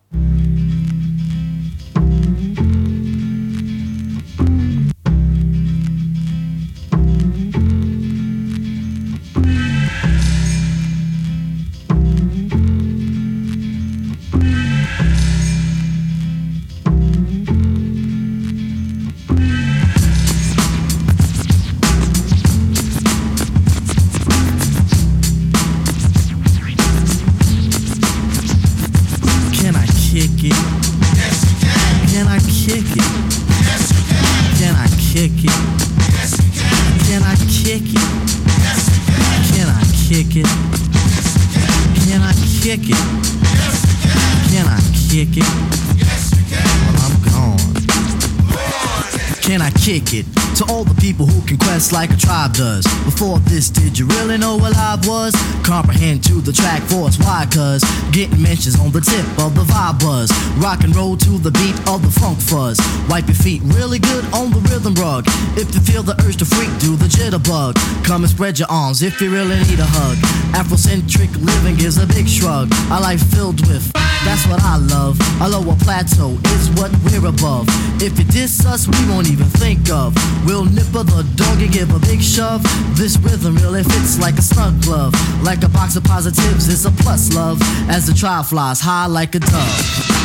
Of 59.38 59.55
the 59.55 59.63
vibe 59.63 60.00
buzz. 60.00 60.31
Rock 60.57 60.83
and 60.83 60.95
roll 60.95 61.15
to 61.17 61.38
the 61.38 61.51
beat 61.51 61.77
of 61.88 62.01
the 62.01 62.12
funk 62.19 62.39
fuzz. 62.39 62.79
Wipe 63.09 63.27
your 63.27 63.36
feet 63.36 63.62
really 63.65 64.00
good 64.00 64.25
on 64.33 64.51
the 64.51 64.59
rhythm 64.71 64.93
rug. 64.95 65.25
If 65.57 65.74
you 65.74 65.81
feel 65.81 66.03
the 66.03 66.15
urge 66.25 66.38
to 66.38 66.45
freak, 66.45 66.69
do 66.79 66.95
the 66.95 67.05
jitterbug. 67.05 67.75
Come 68.05 68.24
and 68.24 68.31
spread 68.31 68.59
your 68.59 68.69
arms 68.69 69.01
if 69.01 69.21
you 69.21 69.31
really 69.31 69.57
need 69.69 69.79
a 69.79 69.86
hug. 69.88 70.17
Afrocentric 70.53 71.31
living 71.43 71.79
is 71.86 71.98
a 71.98 72.07
big 72.07 72.27
shrug. 72.27 72.71
A 72.91 73.00
life 73.00 73.24
filled 73.33 73.62
with, 73.67 73.91
that's 74.25 74.45
what 74.48 74.62
I 74.63 74.77
love. 74.77 75.17
A 75.41 75.48
lower 75.48 75.75
plateau 75.79 76.38
is 76.55 76.69
what 76.71 76.91
we're 77.05 77.27
above. 77.27 77.67
If 78.01 78.17
you 78.19 78.25
diss 78.25 78.65
us, 78.65 78.88
we 78.88 79.00
won't 79.09 79.29
even 79.29 79.45
think 79.45 79.89
of. 79.89 80.13
We'll 80.45 80.65
nipper 80.65 81.03
the 81.03 81.24
dog 81.36 81.62
and 81.62 81.71
give 81.71 81.93
a 81.95 82.00
big 82.00 82.21
shove. 82.21 82.63
This 82.98 83.17
rhythm 83.17 83.55
really 83.57 83.83
fits 83.83 84.19
like 84.19 84.38
a 84.38 84.41
snug 84.41 84.81
glove. 84.81 85.13
Like 85.41 85.63
a 85.63 85.69
box 85.69 85.95
of 85.95 86.03
positives, 86.03 86.67
it's 86.67 86.86
a 86.86 86.91
plus 86.91 87.33
love. 87.33 87.59
As 87.89 88.07
the 88.07 88.13
trial 88.13 88.43
flies 88.43 88.79
high 88.79 89.07
like 89.19 89.35
a 89.35 89.39
dove. 89.39 90.18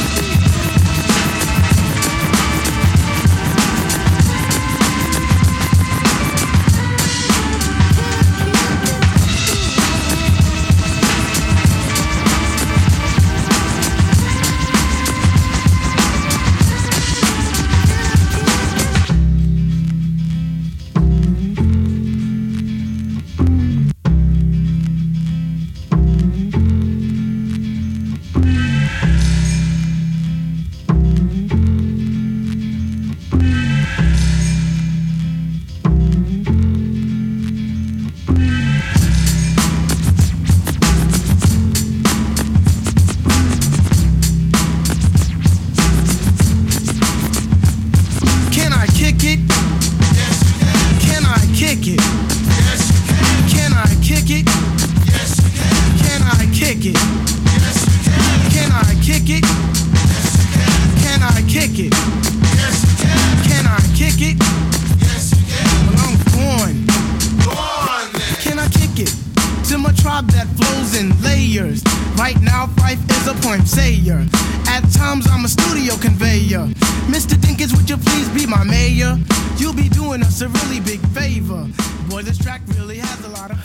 Point 74.04 74.12
sayer. 74.14 74.26
At 74.66 74.82
times, 74.92 75.26
I'm 75.26 75.44
a 75.44 75.48
studio 75.48 75.96
conveyor. 75.98 76.68
Mr. 77.08 77.36
Dinkins, 77.36 77.72
would 77.72 77.88
you 77.88 77.98
please 77.98 78.28
be 78.30 78.46
my 78.46 78.64
mayor? 78.64 79.18
You'll 79.56 79.74
be 79.74 79.88
doing 79.88 80.22
us 80.22 80.40
a 80.42 80.48
really 80.48 80.80
big 80.80 81.00
favor. 81.12 81.66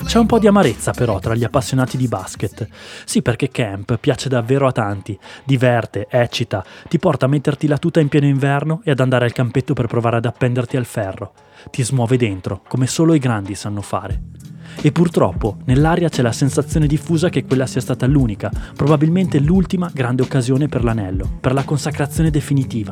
C'è 0.05 0.17
un 0.17 0.25
po' 0.25 0.39
di 0.39 0.47
amarezza 0.47 0.91
però 0.91 1.19
tra 1.19 1.35
gli 1.35 1.43
appassionati 1.43 1.97
di 1.97 2.07
basket. 2.07 2.67
Sì, 3.05 3.21
perché 3.21 3.49
Camp 3.49 3.97
piace 3.97 4.27
davvero 4.27 4.65
a 4.65 4.71
tanti, 4.71 5.17
diverte, 5.43 6.07
eccita, 6.09 6.65
ti 6.87 6.97
porta 6.97 7.25
a 7.25 7.29
metterti 7.29 7.67
la 7.67 7.77
tuta 7.77 7.99
in 7.99 8.07
pieno 8.07 8.25
inverno 8.25 8.81
e 8.83 8.91
ad 8.91 9.01
andare 9.01 9.25
al 9.25 9.33
campetto 9.33 9.73
per 9.73 9.85
provare 9.85 10.17
ad 10.17 10.25
appenderti 10.25 10.77
al 10.77 10.85
ferro. 10.85 11.33
Ti 11.69 11.83
smuove 11.83 12.17
dentro, 12.17 12.63
come 12.67 12.87
solo 12.87 13.13
i 13.13 13.19
grandi 13.19 13.53
sanno 13.53 13.81
fare. 13.81 14.19
E 14.81 14.91
purtroppo 14.91 15.57
nell'aria 15.65 16.09
c'è 16.09 16.21
la 16.21 16.31
sensazione 16.31 16.87
diffusa 16.87 17.29
che 17.29 17.45
quella 17.45 17.65
sia 17.65 17.81
stata 17.81 18.05
l'unica, 18.05 18.51
probabilmente 18.75 19.39
l'ultima 19.39 19.89
grande 19.93 20.21
occasione 20.21 20.67
per 20.67 20.83
l'anello, 20.83 21.29
per 21.39 21.53
la 21.53 21.63
consacrazione 21.63 22.29
definitiva. 22.29 22.91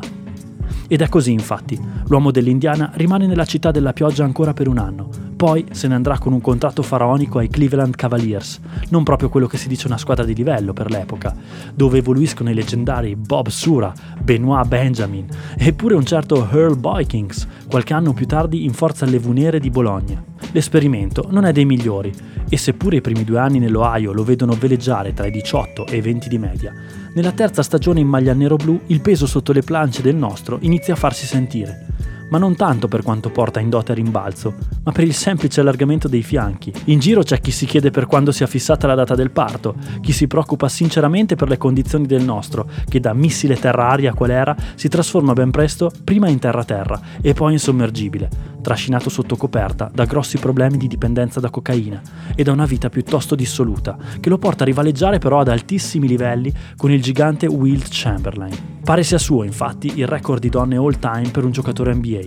Ed 0.88 1.02
è 1.02 1.10
così 1.10 1.32
infatti, 1.32 1.80
l'uomo 2.08 2.32
dell'Indiana 2.32 2.92
rimane 2.96 3.28
nella 3.28 3.46
città 3.46 3.72
della 3.72 3.94
pioggia 3.94 4.24
ancora 4.24 4.54
per 4.54 4.68
un 4.68 4.78
anno, 4.78 5.10
poi 5.38 5.66
se 5.70 5.88
ne 5.88 5.94
andrà 5.94 6.18
con 6.18 6.34
un 6.34 6.42
contratto 6.42 6.82
faraonico 6.82 7.38
ai 7.38 7.48
Cleveland 7.48 7.96
Cavaliers, 7.96 8.60
non 8.90 9.04
proprio 9.04 9.30
quello 9.30 9.46
che 9.46 9.58
si 9.58 9.68
dice 9.68 9.86
una 9.86 10.00
squadra 10.00 10.26
di 10.26 10.34
livello 10.34 10.74
per 10.74 10.90
l'epoca, 10.90 11.34
dove 11.74 12.00
evoluiscono 12.00 12.50
i 12.50 12.56
leggendari 12.56 13.16
Bob 13.16 13.48
Sura, 13.50 13.94
Benoit 14.20 14.68
Benjamin, 14.68 15.28
eppure 15.56 15.94
un 15.94 16.06
certo 16.06 16.50
Earl 16.52 16.78
Boykins, 16.78 17.48
qualche 17.70 17.94
anno 17.94 18.14
più 18.14 18.26
tardi 18.26 18.66
in 18.66 18.74
forza 18.74 19.06
allevunere 19.06 19.60
di 19.60 19.70
Bologna. 19.70 20.22
L'esperimento 20.52 21.28
non 21.30 21.46
è 21.46 21.52
dei 21.52 21.66
migliori, 21.66 22.12
e 22.50 22.58
seppure 22.58 22.98
i 22.98 23.02
primi 23.02 23.24
due 23.24 23.38
anni 23.38 23.60
nell'Ohio 23.60 24.14
lo 24.14 24.24
vedono 24.24 24.54
veleggiare 24.54 25.14
tra 25.14 25.28
i 25.28 25.32
18 25.32 25.86
e 25.86 25.98
i 25.98 26.02
20 26.02 26.30
di 26.30 26.38
media, 26.40 26.74
nella 27.14 27.32
terza 27.32 27.62
stagione 27.62 28.00
in 28.00 28.08
maglia 28.08 28.34
nero-blu 28.34 28.82
il 28.88 29.02
peso 29.02 29.28
sotto 29.28 29.52
le 29.52 29.62
planche 29.62 30.02
del 30.02 30.16
nostro 30.16 30.58
inizia 30.62 30.94
a 30.94 30.98
farsi 30.98 31.28
sentire. 31.28 31.87
Ma 32.30 32.38
non 32.38 32.56
tanto 32.56 32.88
per 32.88 33.04
quanto 33.04 33.30
porta 33.30 33.60
in 33.60 33.70
dote 33.70 33.94
a 33.94 33.96
rimbalzo, 33.96 34.54
ma 34.84 34.92
per 34.92 35.06
il 35.06 35.14
semplice 35.14 35.62
allargamento 35.62 36.08
dei 36.08 36.24
fianchi. 36.24 36.74
In 36.86 37.00
giro 37.00 37.24
c'è 37.24 37.40
chi 37.40 37.52
si 37.52 37.66
chiede 37.66 37.90
per 37.90 38.06
quando 38.06 38.32
sia 38.32 38.48
fissata 38.48 38.86
la 38.88 38.96
data 38.96 39.16
del 39.16 39.32
parto, 39.32 39.76
chi 40.02 40.12
si 40.12 40.28
preoccupa 40.28 40.68
sinceramente 40.68 41.36
per 41.36 41.48
le 41.48 41.58
condizioni 41.58 42.06
del 42.06 42.24
nostro, 42.24 42.70
che 42.88 43.00
da 43.00 43.14
missile 43.14 43.56
terra-aria 43.56 44.14
qual 44.14 44.32
era 44.32 44.56
si 44.76 44.90
trasforma 44.90 45.34
ben 45.34 45.52
presto 45.52 45.92
prima 46.04 46.28
in 46.28 46.40
terra-terra 46.40 47.00
e 47.22 47.34
poi 47.34 47.54
in 47.54 47.60
sommergibile, 47.60 48.30
trascinato 48.68 49.10
sotto 49.10 49.38
coperta 49.38 49.90
da 49.94 50.04
grossi 50.04 50.40
problemi 50.40 50.76
di 50.76 50.90
dipendenza 50.90 51.40
da 51.40 51.50
cocaina 51.50 52.02
e 52.36 52.44
da 52.44 52.52
una 52.52 52.66
vita 52.66 52.90
piuttosto 52.90 53.34
dissoluta, 53.34 53.98
che 54.20 54.28
lo 54.28 54.38
porta 54.38 54.64
a 54.64 54.66
rivaleggiare 54.66 55.20
però 55.20 55.40
ad 55.40 55.48
altissimi 55.48 56.06
livelli 56.06 56.52
con 56.76 56.92
il 56.92 57.02
gigante 57.02 57.46
Wilt 57.46 57.88
Chamberlain. 57.90 58.80
Pare 58.84 59.04
sia 59.04 59.20
suo, 59.20 59.46
infatti, 59.46 59.94
il 59.96 60.06
record 60.06 60.42
di 60.42 60.50
donne 60.50 60.76
all 60.76 61.00
time 61.00 61.30
per 61.32 61.46
un 61.46 61.52
giocatore 61.52 61.94
NBA. 61.94 62.24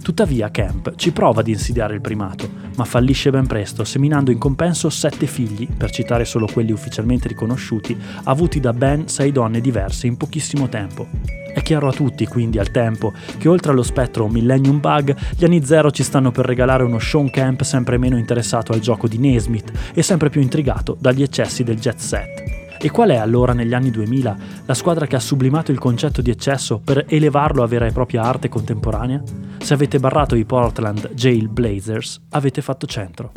Tuttavia 0.00 0.48
Camp 0.52 0.94
ci 0.94 1.10
prova 1.10 1.40
ad 1.40 1.48
insidiare 1.48 1.94
il 1.94 2.00
primato, 2.00 2.48
ma 2.76 2.84
fallisce 2.84 3.30
ben 3.30 3.48
presto, 3.48 3.82
seminando 3.82 4.30
in 4.30 4.38
compenso 4.38 4.88
sette 4.90 5.26
figli, 5.26 5.66
per 5.66 5.90
citare 5.90 6.24
solo 6.24 6.46
quelli 6.46 6.70
ufficialmente 6.70 7.26
riconosciuti, 7.26 7.98
avuti 8.22 8.60
da 8.60 8.72
ben 8.72 9.08
sei 9.08 9.32
donne 9.32 9.60
diverse 9.60 10.06
in 10.06 10.16
pochissimo 10.16 10.68
tempo. 10.68 11.43
È 11.54 11.62
chiaro 11.62 11.86
a 11.86 11.92
tutti, 11.92 12.26
quindi, 12.26 12.58
al 12.58 12.72
tempo, 12.72 13.12
che 13.38 13.48
oltre 13.48 13.70
allo 13.70 13.84
spettro 13.84 14.26
Millennium 14.26 14.80
Bug, 14.80 15.14
gli 15.36 15.44
anni 15.44 15.64
zero 15.64 15.92
ci 15.92 16.02
stanno 16.02 16.32
per 16.32 16.46
regalare 16.46 16.82
uno 16.82 16.98
Sean 16.98 17.30
Camp 17.30 17.62
sempre 17.62 17.96
meno 17.96 18.18
interessato 18.18 18.72
al 18.72 18.80
gioco 18.80 19.06
di 19.06 19.18
Nesmith 19.18 19.70
e 19.94 20.02
sempre 20.02 20.30
più 20.30 20.40
intrigato 20.40 20.96
dagli 20.98 21.22
eccessi 21.22 21.62
del 21.62 21.78
jet 21.78 21.98
set. 21.98 22.42
E 22.80 22.90
qual 22.90 23.10
è 23.10 23.16
allora 23.16 23.52
negli 23.52 23.72
anni 23.72 23.90
2000 23.92 24.36
la 24.66 24.74
squadra 24.74 25.06
che 25.06 25.14
ha 25.14 25.20
sublimato 25.20 25.70
il 25.70 25.78
concetto 25.78 26.20
di 26.20 26.30
eccesso 26.30 26.80
per 26.84 27.04
elevarlo 27.08 27.62
a 27.62 27.66
vera 27.68 27.86
e 27.86 27.92
propria 27.92 28.22
arte 28.22 28.48
contemporanea? 28.48 29.22
Se 29.58 29.72
avete 29.74 30.00
barrato 30.00 30.34
i 30.34 30.44
Portland 30.44 31.12
Jail 31.14 31.48
Blazers, 31.48 32.20
avete 32.30 32.62
fatto 32.62 32.86
centro. 32.86 33.30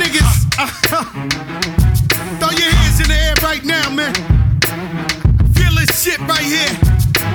Niggas, 0.00 0.36
throw 2.38 2.50
your 2.50 2.70
hands 2.70 3.00
in 3.00 3.08
the 3.08 3.16
air 3.16 3.34
right 3.42 3.64
now, 3.64 3.90
man. 3.90 4.14
Feel 5.54 5.74
this 5.74 6.02
shit 6.02 6.18
right 6.20 6.40
here. 6.40 6.74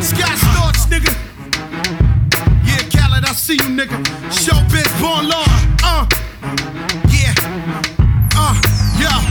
Scott 0.02 0.38
Storch, 0.38 0.88
nigga. 0.90 1.14
Yeah, 2.64 2.84
Khaled, 2.94 3.26
I 3.26 3.34
see 3.34 3.56
you, 3.56 3.70
nigga. 3.70 3.98
Showbiz, 4.30 4.90
born 5.02 5.28
law. 5.30 5.46
Uh, 5.84 6.06
yeah. 7.10 7.34
Uh, 8.36 8.56
yeah. 9.00 9.31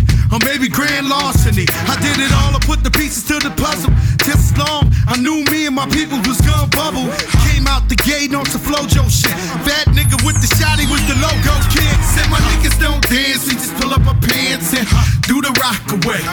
or 0.31 0.39
maybe 0.47 0.67
grand 0.67 1.07
larceny. 1.07 1.67
I 1.91 1.95
did 1.99 2.17
it 2.17 2.31
all, 2.31 2.55
I 2.55 2.59
put 2.63 2.83
the 2.83 2.91
pieces 2.91 3.27
to 3.27 3.35
the 3.39 3.51
puzzle. 3.59 3.91
Just 4.23 4.55
as 4.55 4.57
long 4.57 4.87
I 5.07 5.19
knew 5.19 5.43
me 5.51 5.67
and 5.67 5.75
my 5.75 5.85
people 5.91 6.17
was 6.23 6.39
gonna 6.41 6.71
bubble. 6.71 7.11
Came 7.51 7.67
out 7.67 7.87
the 7.91 7.99
gate 7.99 8.33
on 8.33 8.45
some 8.47 8.63
flojo 8.63 9.05
shit. 9.11 9.35
Fat 9.67 9.91
nigga 9.91 10.15
with 10.23 10.39
the 10.39 10.49
shotty 10.55 10.87
was 10.87 11.03
the 11.11 11.17
logo 11.19 11.55
kid. 11.69 11.95
Said 12.15 12.27
my 12.31 12.39
niggas 12.47 12.79
don't 12.79 13.03
dance, 13.11 13.45
we 13.47 13.53
just 13.59 13.75
pull 13.75 13.91
up 13.91 14.07
our 14.07 14.17
pants 14.23 14.71
and 14.71 14.87
do 15.27 15.43
the 15.43 15.51
rock 15.59 15.83
away. 15.99 16.23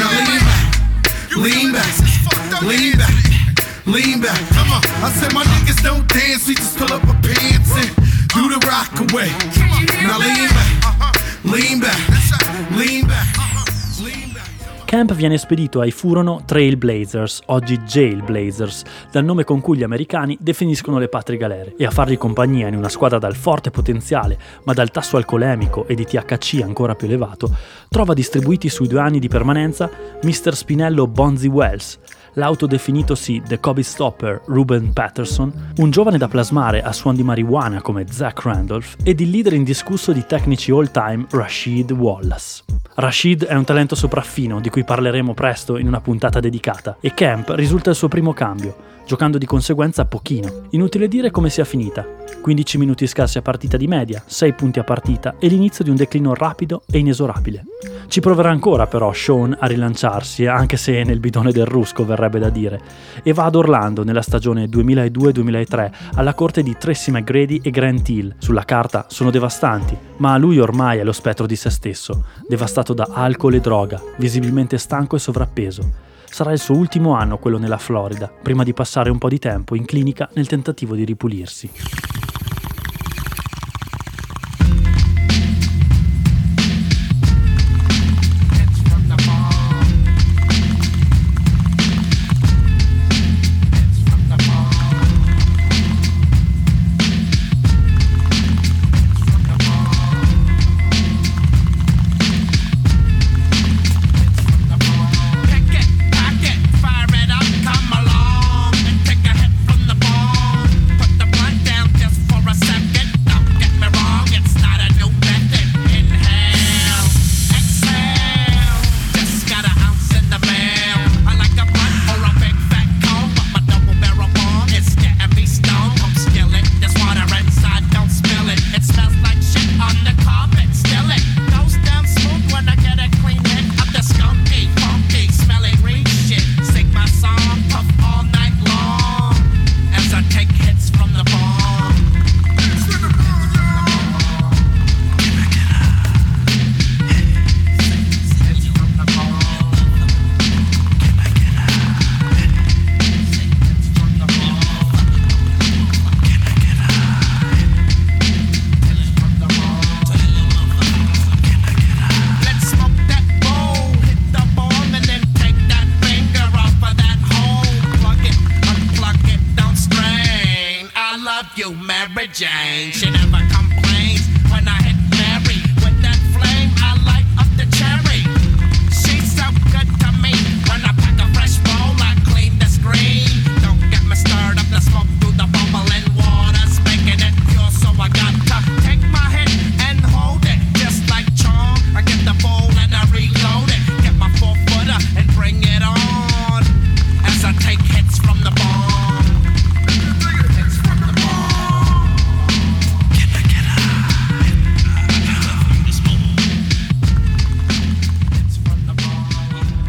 Now 0.00 0.08
lean 0.16 0.40
back, 0.48 0.72
lean 1.36 1.72
back, 1.72 2.62
lean 2.64 2.96
back. 2.96 3.14
Lean 3.88 4.20
back, 4.20 4.38
come 4.52 4.70
on. 4.70 4.82
I 5.00 5.10
said 5.16 5.32
my 5.32 5.44
niggas 5.44 5.82
don't 5.82 6.06
dance, 6.08 6.46
we 6.46 6.54
just 6.54 6.76
pull 6.76 6.92
up 6.92 7.02
our 7.08 7.16
pants 7.22 7.72
and 7.72 7.88
do 8.36 8.52
the 8.52 8.60
rock 8.68 8.92
away. 9.00 9.32
Now 10.04 10.18
lean 10.18 10.50
back, 10.52 11.17
back. 11.44 12.18
Camp 14.88 15.12
viene 15.12 15.36
spedito 15.36 15.80
ai 15.80 15.90
furono 15.90 16.40
Trailblazers, 16.46 17.42
oggi 17.48 17.76
Jailblazers, 17.76 18.84
dal 19.12 19.22
nome 19.22 19.44
con 19.44 19.60
cui 19.60 19.76
gli 19.76 19.82
americani 19.82 20.38
definiscono 20.40 20.98
le 20.98 21.08
patrie 21.08 21.36
galere, 21.36 21.74
e 21.76 21.84
a 21.84 21.90
fargli 21.90 22.16
compagnia 22.16 22.68
in 22.68 22.74
una 22.74 22.88
squadra 22.88 23.18
dal 23.18 23.36
forte 23.36 23.70
potenziale, 23.70 24.38
ma 24.64 24.72
dal 24.72 24.90
tasso 24.90 25.18
alcolemico 25.18 25.86
e 25.86 25.94
di 25.94 26.06
THC 26.06 26.62
ancora 26.62 26.94
più 26.94 27.06
elevato, 27.06 27.54
trova 27.90 28.14
distribuiti 28.14 28.70
sui 28.70 28.88
due 28.88 29.00
anni 29.00 29.18
di 29.18 29.28
permanenza 29.28 29.90
Mr. 30.22 30.56
Spinello 30.56 31.06
Bonzi 31.06 31.48
Wells, 31.48 31.98
l'autodefinitosi 32.38 33.42
The 33.44 33.58
Kobe 33.58 33.82
Stopper 33.82 34.42
Ruben 34.46 34.92
Patterson, 34.92 35.72
un 35.76 35.90
giovane 35.90 36.18
da 36.18 36.28
plasmare 36.28 36.80
a 36.80 36.92
suon 36.92 37.16
di 37.16 37.24
marijuana 37.24 37.82
come 37.82 38.06
Zach 38.08 38.42
Randolph 38.42 38.96
ed 39.02 39.20
il 39.20 39.28
leader 39.28 39.52
indiscusso 39.52 40.12
di 40.12 40.24
tecnici 40.24 40.70
all-time 40.70 41.26
Rashid 41.30 41.90
Wallace. 41.90 42.62
Rashid 42.94 43.44
è 43.44 43.54
un 43.54 43.64
talento 43.64 43.96
sopraffino 43.96 44.60
di 44.60 44.70
cui 44.70 44.84
parleremo 44.84 45.34
presto 45.34 45.76
in 45.76 45.88
una 45.88 46.00
puntata 46.00 46.40
dedicata 46.40 46.96
e 47.00 47.12
Camp 47.12 47.50
risulta 47.50 47.90
il 47.90 47.96
suo 47.96 48.08
primo 48.08 48.32
cambio, 48.32 48.76
giocando 49.04 49.36
di 49.36 49.46
conseguenza 49.46 50.04
pochino. 50.04 50.66
Inutile 50.70 51.08
dire 51.08 51.30
come 51.30 51.50
sia 51.50 51.64
finita. 51.64 52.17
15 52.40 52.78
minuti 52.78 53.06
scarsi 53.06 53.38
a 53.38 53.42
partita 53.42 53.76
di 53.76 53.86
media, 53.86 54.22
6 54.24 54.52
punti 54.54 54.78
a 54.78 54.84
partita 54.84 55.34
e 55.38 55.48
l'inizio 55.48 55.84
di 55.84 55.90
un 55.90 55.96
declino 55.96 56.34
rapido 56.34 56.82
e 56.90 56.98
inesorabile. 56.98 57.64
Ci 58.08 58.20
proverà 58.20 58.50
ancora 58.50 58.86
però 58.86 59.12
Sean 59.12 59.56
a 59.58 59.66
rilanciarsi, 59.66 60.46
anche 60.46 60.76
se 60.76 61.02
nel 61.02 61.20
bidone 61.20 61.52
del 61.52 61.66
rusco 61.66 62.06
verrebbe 62.06 62.38
da 62.38 62.48
dire, 62.48 62.80
e 63.22 63.32
va 63.32 63.44
ad 63.44 63.54
Orlando 63.54 64.02
nella 64.02 64.22
stagione 64.22 64.64
2002-2003 64.66 65.92
alla 66.14 66.34
corte 66.34 66.62
di 66.62 66.76
Tracy 66.78 67.10
McGrady 67.12 67.60
e 67.62 67.70
Grant 67.70 68.08
Hill. 68.08 68.34
Sulla 68.38 68.64
carta 68.64 69.06
sono 69.08 69.30
devastanti, 69.30 69.96
ma 70.16 70.38
lui 70.38 70.58
ormai 70.58 70.98
è 70.98 71.04
lo 71.04 71.12
spettro 71.12 71.46
di 71.46 71.56
se 71.56 71.68
stesso, 71.68 72.24
devastato 72.48 72.94
da 72.94 73.08
alcol 73.12 73.54
e 73.54 73.60
droga, 73.60 74.00
visibilmente 74.16 74.78
stanco 74.78 75.16
e 75.16 75.18
sovrappeso. 75.18 76.07
Sarà 76.30 76.52
il 76.52 76.58
suo 76.58 76.76
ultimo 76.76 77.14
anno 77.14 77.38
quello 77.38 77.58
nella 77.58 77.78
Florida, 77.78 78.28
prima 78.28 78.62
di 78.62 78.72
passare 78.72 79.10
un 79.10 79.18
po' 79.18 79.28
di 79.28 79.38
tempo 79.38 79.74
in 79.74 79.84
clinica 79.84 80.28
nel 80.34 80.46
tentativo 80.46 80.94
di 80.94 81.04
ripulirsi. 81.04 81.70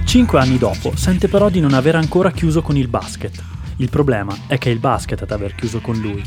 Cinque 0.10 0.40
anni 0.40 0.58
dopo, 0.58 0.96
sente 0.96 1.28
però 1.28 1.52
di 1.52 1.60
non 1.60 1.76
aver 1.76 1.94
ancora 1.94 2.32
chiuso 2.32 2.64
con 2.64 2.76
il 2.76 2.88
basket. 2.88 3.44
Il 3.76 3.92
problema 3.92 4.36
è 4.48 4.58
che 4.58 4.72
è 4.72 4.74
il 4.74 4.80
basket 4.80 5.22
ad 5.22 5.30
aver 5.30 5.54
chiuso 5.54 5.82
con 5.82 6.00
lui. 6.00 6.24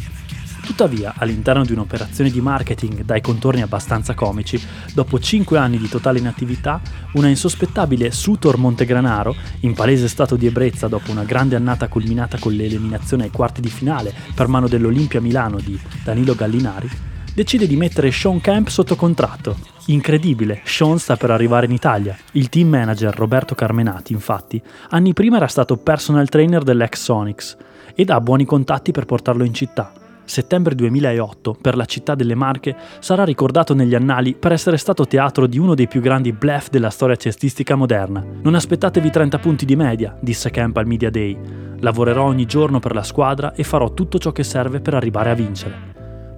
Tuttavia, 0.64 1.14
all'interno 1.16 1.64
di 1.64 1.72
un'operazione 1.72 2.30
di 2.30 2.40
marketing 2.40 3.02
dai 3.02 3.20
contorni 3.20 3.60
abbastanza 3.60 4.14
comici, 4.14 4.56
dopo 4.94 5.18
5 5.18 5.58
anni 5.58 5.78
di 5.78 5.88
totale 5.88 6.20
inattività, 6.20 6.80
una 7.14 7.26
insospettabile 7.26 8.12
Sutor 8.12 8.56
Montegranaro, 8.56 9.34
in 9.62 9.74
palese 9.74 10.06
stato 10.06 10.36
di 10.36 10.46
ebbrezza 10.46 10.86
dopo 10.86 11.10
una 11.10 11.24
grande 11.24 11.56
annata 11.56 11.88
culminata 11.88 12.38
con 12.38 12.52
l'eliminazione 12.52 13.24
ai 13.24 13.30
quarti 13.30 13.60
di 13.60 13.68
finale 13.68 14.14
per 14.32 14.46
mano 14.46 14.68
dell'Olimpia 14.68 15.20
Milano 15.20 15.58
di 15.58 15.76
Danilo 16.04 16.36
Gallinari, 16.36 16.88
decide 17.34 17.66
di 17.66 17.76
mettere 17.76 18.10
Sean 18.10 18.40
Camp 18.40 18.68
sotto 18.68 18.96
contratto. 18.96 19.56
Incredibile, 19.86 20.60
Sean 20.64 20.98
sta 20.98 21.16
per 21.16 21.30
arrivare 21.30 21.66
in 21.66 21.72
Italia. 21.72 22.16
Il 22.32 22.48
team 22.48 22.68
manager 22.68 23.14
Roberto 23.14 23.54
Carmenati, 23.54 24.12
infatti, 24.12 24.60
anni 24.90 25.12
prima 25.12 25.36
era 25.36 25.46
stato 25.46 25.76
personal 25.76 26.28
trainer 26.28 26.62
dell'ex 26.62 27.00
Sonics 27.00 27.56
ed 27.94 28.10
ha 28.10 28.20
buoni 28.20 28.44
contatti 28.44 28.92
per 28.92 29.06
portarlo 29.06 29.44
in 29.44 29.54
città. 29.54 29.92
Settembre 30.24 30.74
2008, 30.74 31.58
per 31.60 31.76
la 31.76 31.84
città 31.84 32.14
delle 32.14 32.34
Marche, 32.34 32.76
sarà 33.00 33.24
ricordato 33.24 33.74
negli 33.74 33.94
annali 33.94 34.34
per 34.34 34.52
essere 34.52 34.76
stato 34.76 35.06
teatro 35.06 35.46
di 35.46 35.58
uno 35.58 35.74
dei 35.74 35.88
più 35.88 36.00
grandi 36.00 36.32
bluff 36.32 36.68
della 36.70 36.90
storia 36.90 37.16
cestistica 37.16 37.74
moderna. 37.74 38.24
Non 38.42 38.54
aspettatevi 38.54 39.10
30 39.10 39.38
punti 39.38 39.64
di 39.64 39.76
media, 39.76 40.16
disse 40.20 40.50
Camp 40.50 40.76
al 40.76 40.86
Media 40.86 41.10
Day. 41.10 41.36
Lavorerò 41.80 42.24
ogni 42.24 42.46
giorno 42.46 42.78
per 42.78 42.94
la 42.94 43.02
squadra 43.02 43.52
e 43.52 43.64
farò 43.64 43.92
tutto 43.92 44.18
ciò 44.18 44.30
che 44.30 44.44
serve 44.44 44.80
per 44.80 44.94
arrivare 44.94 45.30
a 45.30 45.34
vincere. 45.34 45.91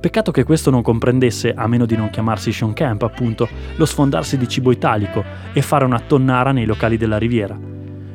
Peccato 0.04 0.32
che 0.32 0.44
questo 0.44 0.68
non 0.68 0.82
comprendesse, 0.82 1.54
a 1.56 1.66
meno 1.66 1.86
di 1.86 1.96
non 1.96 2.10
chiamarsi 2.10 2.52
Sean 2.52 2.74
Camp, 2.74 3.00
appunto, 3.04 3.48
lo 3.76 3.86
sfondarsi 3.86 4.36
di 4.36 4.46
cibo 4.46 4.70
italico 4.70 5.24
e 5.54 5.62
fare 5.62 5.86
una 5.86 5.98
tonnara 5.98 6.52
nei 6.52 6.66
locali 6.66 6.98
della 6.98 7.16
Riviera. 7.16 7.58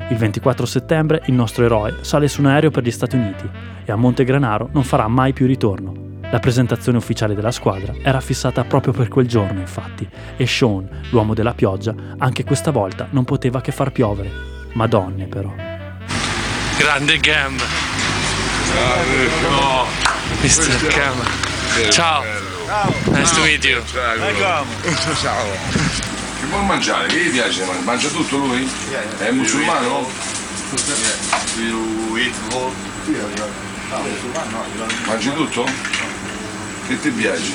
Il 0.10 0.16
24 0.16 0.68
settembre 0.68 1.24
il 1.26 1.34
nostro 1.34 1.66
eroe 1.66 1.96
sale 2.02 2.28
su 2.28 2.42
un 2.42 2.46
aereo 2.46 2.70
per 2.70 2.84
gli 2.84 2.92
Stati 2.92 3.16
Uniti 3.16 3.50
e 3.86 3.92
a 3.92 3.96
Montegranaro 3.96 4.70
non 4.72 4.84
farà 4.84 5.08
mai 5.08 5.34
più 5.34 5.48
ritorno. 5.48 6.20
La 6.30 6.38
presentazione 6.38 7.00
ufficiale 7.00 7.34
della 7.34 7.50
squadra 7.50 7.96
era 8.04 8.22
fissata 8.22 8.64
proprio 8.66 8.94
per 8.94 9.08
quel 9.08 9.28
giorno, 9.28 9.60
infatti, 9.60 10.08
e 10.38 10.46
Sean, 10.46 10.88
l'uomo 11.10 11.34
della 11.34 11.56
pioggia, 11.56 11.96
anche 12.20 12.44
questa 12.44 12.70
volta 12.70 13.08
non 13.10 13.26
poteva 13.26 13.62
che 13.62 13.72
far 13.72 13.92
piovere. 13.92 14.30
Madonne, 14.74 15.26
però. 15.26 15.52
Grande 16.78 17.18
Gam. 17.18 17.56
Oh, 19.58 19.86
Mr. 20.44 20.88
Gam. 20.88 21.49
Ciao. 21.92 22.24
Nice 23.12 23.34
to 23.34 23.42
meet 23.42 23.64
you. 23.64 23.82
Ciao. 23.86 25.46
Che 26.40 26.46
vuol 26.46 26.66
mangiare? 26.66 27.08
Che 27.08 27.18
gli 27.18 27.32
piace? 27.32 27.66
Mangia 27.84 28.10
tutto 28.10 28.38
lui? 28.38 28.70
È 29.18 29.32
musulmano? 29.32 30.08
Mangi 35.06 35.34
tutto? 35.34 35.66
Che 36.88 37.00
ti 37.00 37.10
piace? 37.12 37.54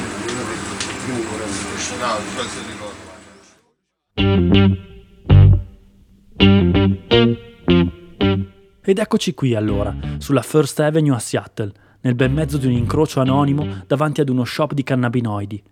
Ed 8.86 8.98
eccoci 8.98 9.32
qui 9.34 9.54
allora, 9.54 9.94
sulla 10.18 10.42
First 10.42 10.80
Avenue 10.80 11.16
a 11.16 11.18
Seattle, 11.18 11.72
nel 12.04 12.14
bel 12.14 12.30
mezzo 12.30 12.58
di 12.58 12.66
un 12.66 12.72
incrocio 12.72 13.20
anonimo 13.20 13.66
davanti 13.86 14.20
ad 14.20 14.28
uno 14.28 14.44
shop 14.44 14.72
di 14.72 14.82
cannabinoidi. 14.82 15.62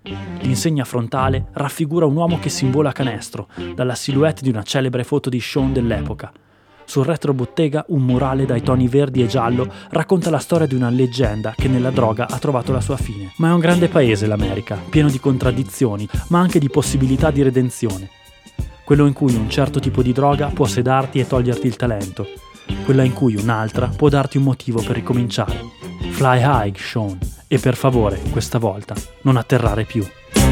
L'insegna 0.40 0.84
frontale 0.84 1.46
raffigura 1.52 2.06
un 2.06 2.16
uomo 2.16 2.38
che 2.38 2.48
si 2.48 2.64
invola 2.64 2.88
a 2.88 2.92
canestro, 2.92 3.48
dalla 3.74 3.94
silhouette 3.94 4.42
di 4.42 4.48
una 4.48 4.62
celebre 4.62 5.04
foto 5.04 5.28
di 5.28 5.40
Sean 5.40 5.72
dell'epoca. 5.72 6.32
Sul 6.84 7.04
retrobottega 7.04 7.84
un 7.88 8.02
murale 8.02 8.44
dai 8.44 8.62
toni 8.62 8.88
verdi 8.88 9.22
e 9.22 9.26
giallo 9.26 9.70
racconta 9.90 10.30
la 10.30 10.38
storia 10.38 10.66
di 10.66 10.74
una 10.74 10.90
leggenda 10.90 11.54
che 11.56 11.68
nella 11.68 11.90
droga 11.90 12.26
ha 12.28 12.38
trovato 12.38 12.72
la 12.72 12.80
sua 12.80 12.96
fine. 12.96 13.32
Ma 13.36 13.50
è 13.50 13.52
un 13.52 13.60
grande 13.60 13.88
paese 13.88 14.26
l'America, 14.26 14.78
pieno 14.90 15.08
di 15.08 15.20
contraddizioni, 15.20 16.08
ma 16.28 16.40
anche 16.40 16.58
di 16.58 16.68
possibilità 16.68 17.30
di 17.30 17.42
redenzione. 17.42 18.08
Quello 18.84 19.06
in 19.06 19.12
cui 19.12 19.34
un 19.34 19.48
certo 19.48 19.80
tipo 19.80 20.02
di 20.02 20.12
droga 20.12 20.48
può 20.48 20.66
sedarti 20.66 21.18
e 21.20 21.26
toglierti 21.26 21.66
il 21.66 21.76
talento, 21.76 22.26
quella 22.84 23.04
in 23.04 23.12
cui 23.12 23.36
un'altra 23.36 23.86
può 23.86 24.08
darti 24.08 24.38
un 24.38 24.44
motivo 24.44 24.82
per 24.82 24.96
ricominciare. 24.96 25.71
Fly 26.22 26.38
high, 26.40 26.72
Sean, 26.76 27.18
e 27.48 27.58
per 27.58 27.74
favore, 27.74 28.20
questa 28.30 28.60
volta, 28.60 28.94
non 29.22 29.36
atterrare 29.36 29.84
più. 29.84 30.06
I 30.36 30.44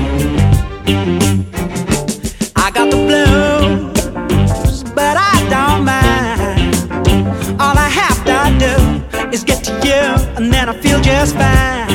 got 2.72 2.90
the 2.90 2.96
blues, 3.06 4.82
but 4.94 5.16
I 5.16 5.46
don't 5.48 5.84
mind. 5.84 6.74
All 7.60 7.76
I 7.76 7.88
have 7.88 8.20
to 8.24 8.50
do 8.58 9.00
is 9.30 9.44
get 9.44 9.62
to 9.62 9.70
you, 9.86 10.16
and 10.34 10.52
then 10.52 10.68
I 10.68 10.72
feel 10.80 10.98
just 10.98 11.36
fine. 11.36 11.86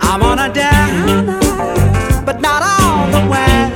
I'm 0.00 0.20
on 0.20 0.38
a 0.38 0.50
down, 0.50 1.38
but 2.26 2.40
not 2.40 2.62
all 2.62 3.08
the 3.10 3.26
way. 3.26 3.70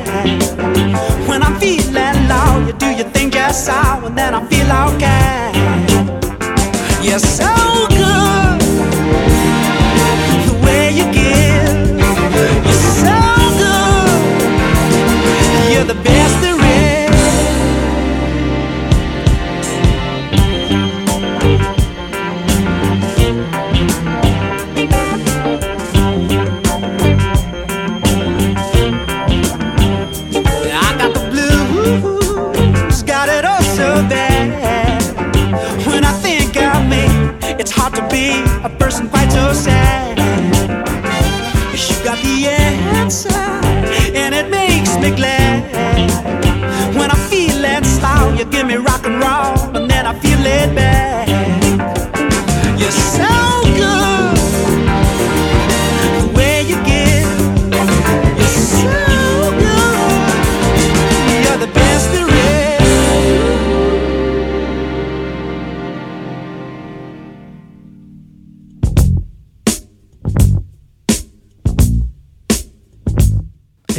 When 1.27 1.43
I'm 1.43 1.57
feeling 1.59 2.29
low, 2.29 2.67
you 2.67 2.75
do 2.75 2.91
your 2.95 3.09
thing 3.13 3.31
just 3.31 3.65
so, 3.65 3.73
and 4.05 4.15
then 4.15 4.35
I 4.35 4.45
feel 4.45 4.71
okay. 4.93 5.53
You're 7.01 7.19
so 7.21 7.87
good, 7.89 8.16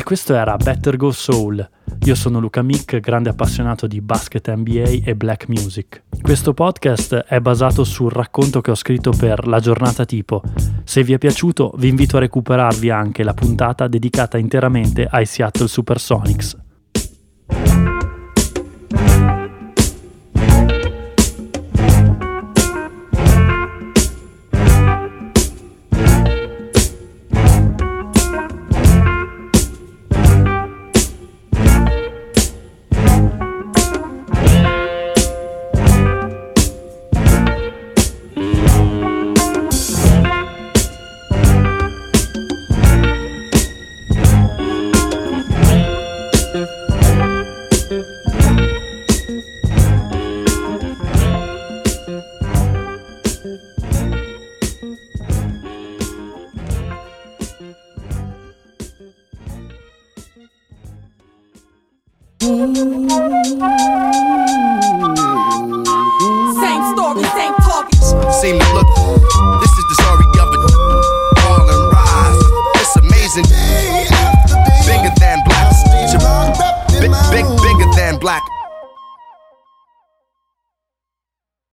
questo 0.08 0.34
era 0.36 0.56
Better 0.56 0.96
Go 0.96 1.12
Soul. 1.12 1.70
Io 2.06 2.16
sono 2.16 2.40
Luca 2.40 2.62
Mick, 2.62 3.02
grande 3.02 3.28
appassionato 3.28 3.88
di 3.88 4.00
basket 4.00 4.50
NBA 4.50 5.02
e 5.04 5.16
black 5.16 5.50
music. 5.50 6.04
Questo 6.22 6.54
podcast 6.54 7.14
è 7.14 7.42
basato 7.42 7.84
sul 7.84 8.10
racconto 8.10 8.62
che 8.62 8.72
ho 8.72 8.76
scritto 8.76 9.12
per 9.12 9.46
La 9.48 9.60
giornata 9.60 10.06
tipo. 10.06 10.42
Se 10.86 11.04
vi 11.04 11.12
è 11.12 11.18
piaciuto, 11.18 11.74
vi 11.76 11.90
invito 11.90 12.16
a 12.16 12.22
recuperarvi 12.22 12.90
anche 12.90 13.22
la 13.24 13.34
puntata 13.34 13.90
dedicata 13.90 14.38
interamente 14.38 15.06
ai 15.12 15.26
Seattle 15.26 15.68
Supersonics. 15.68 16.58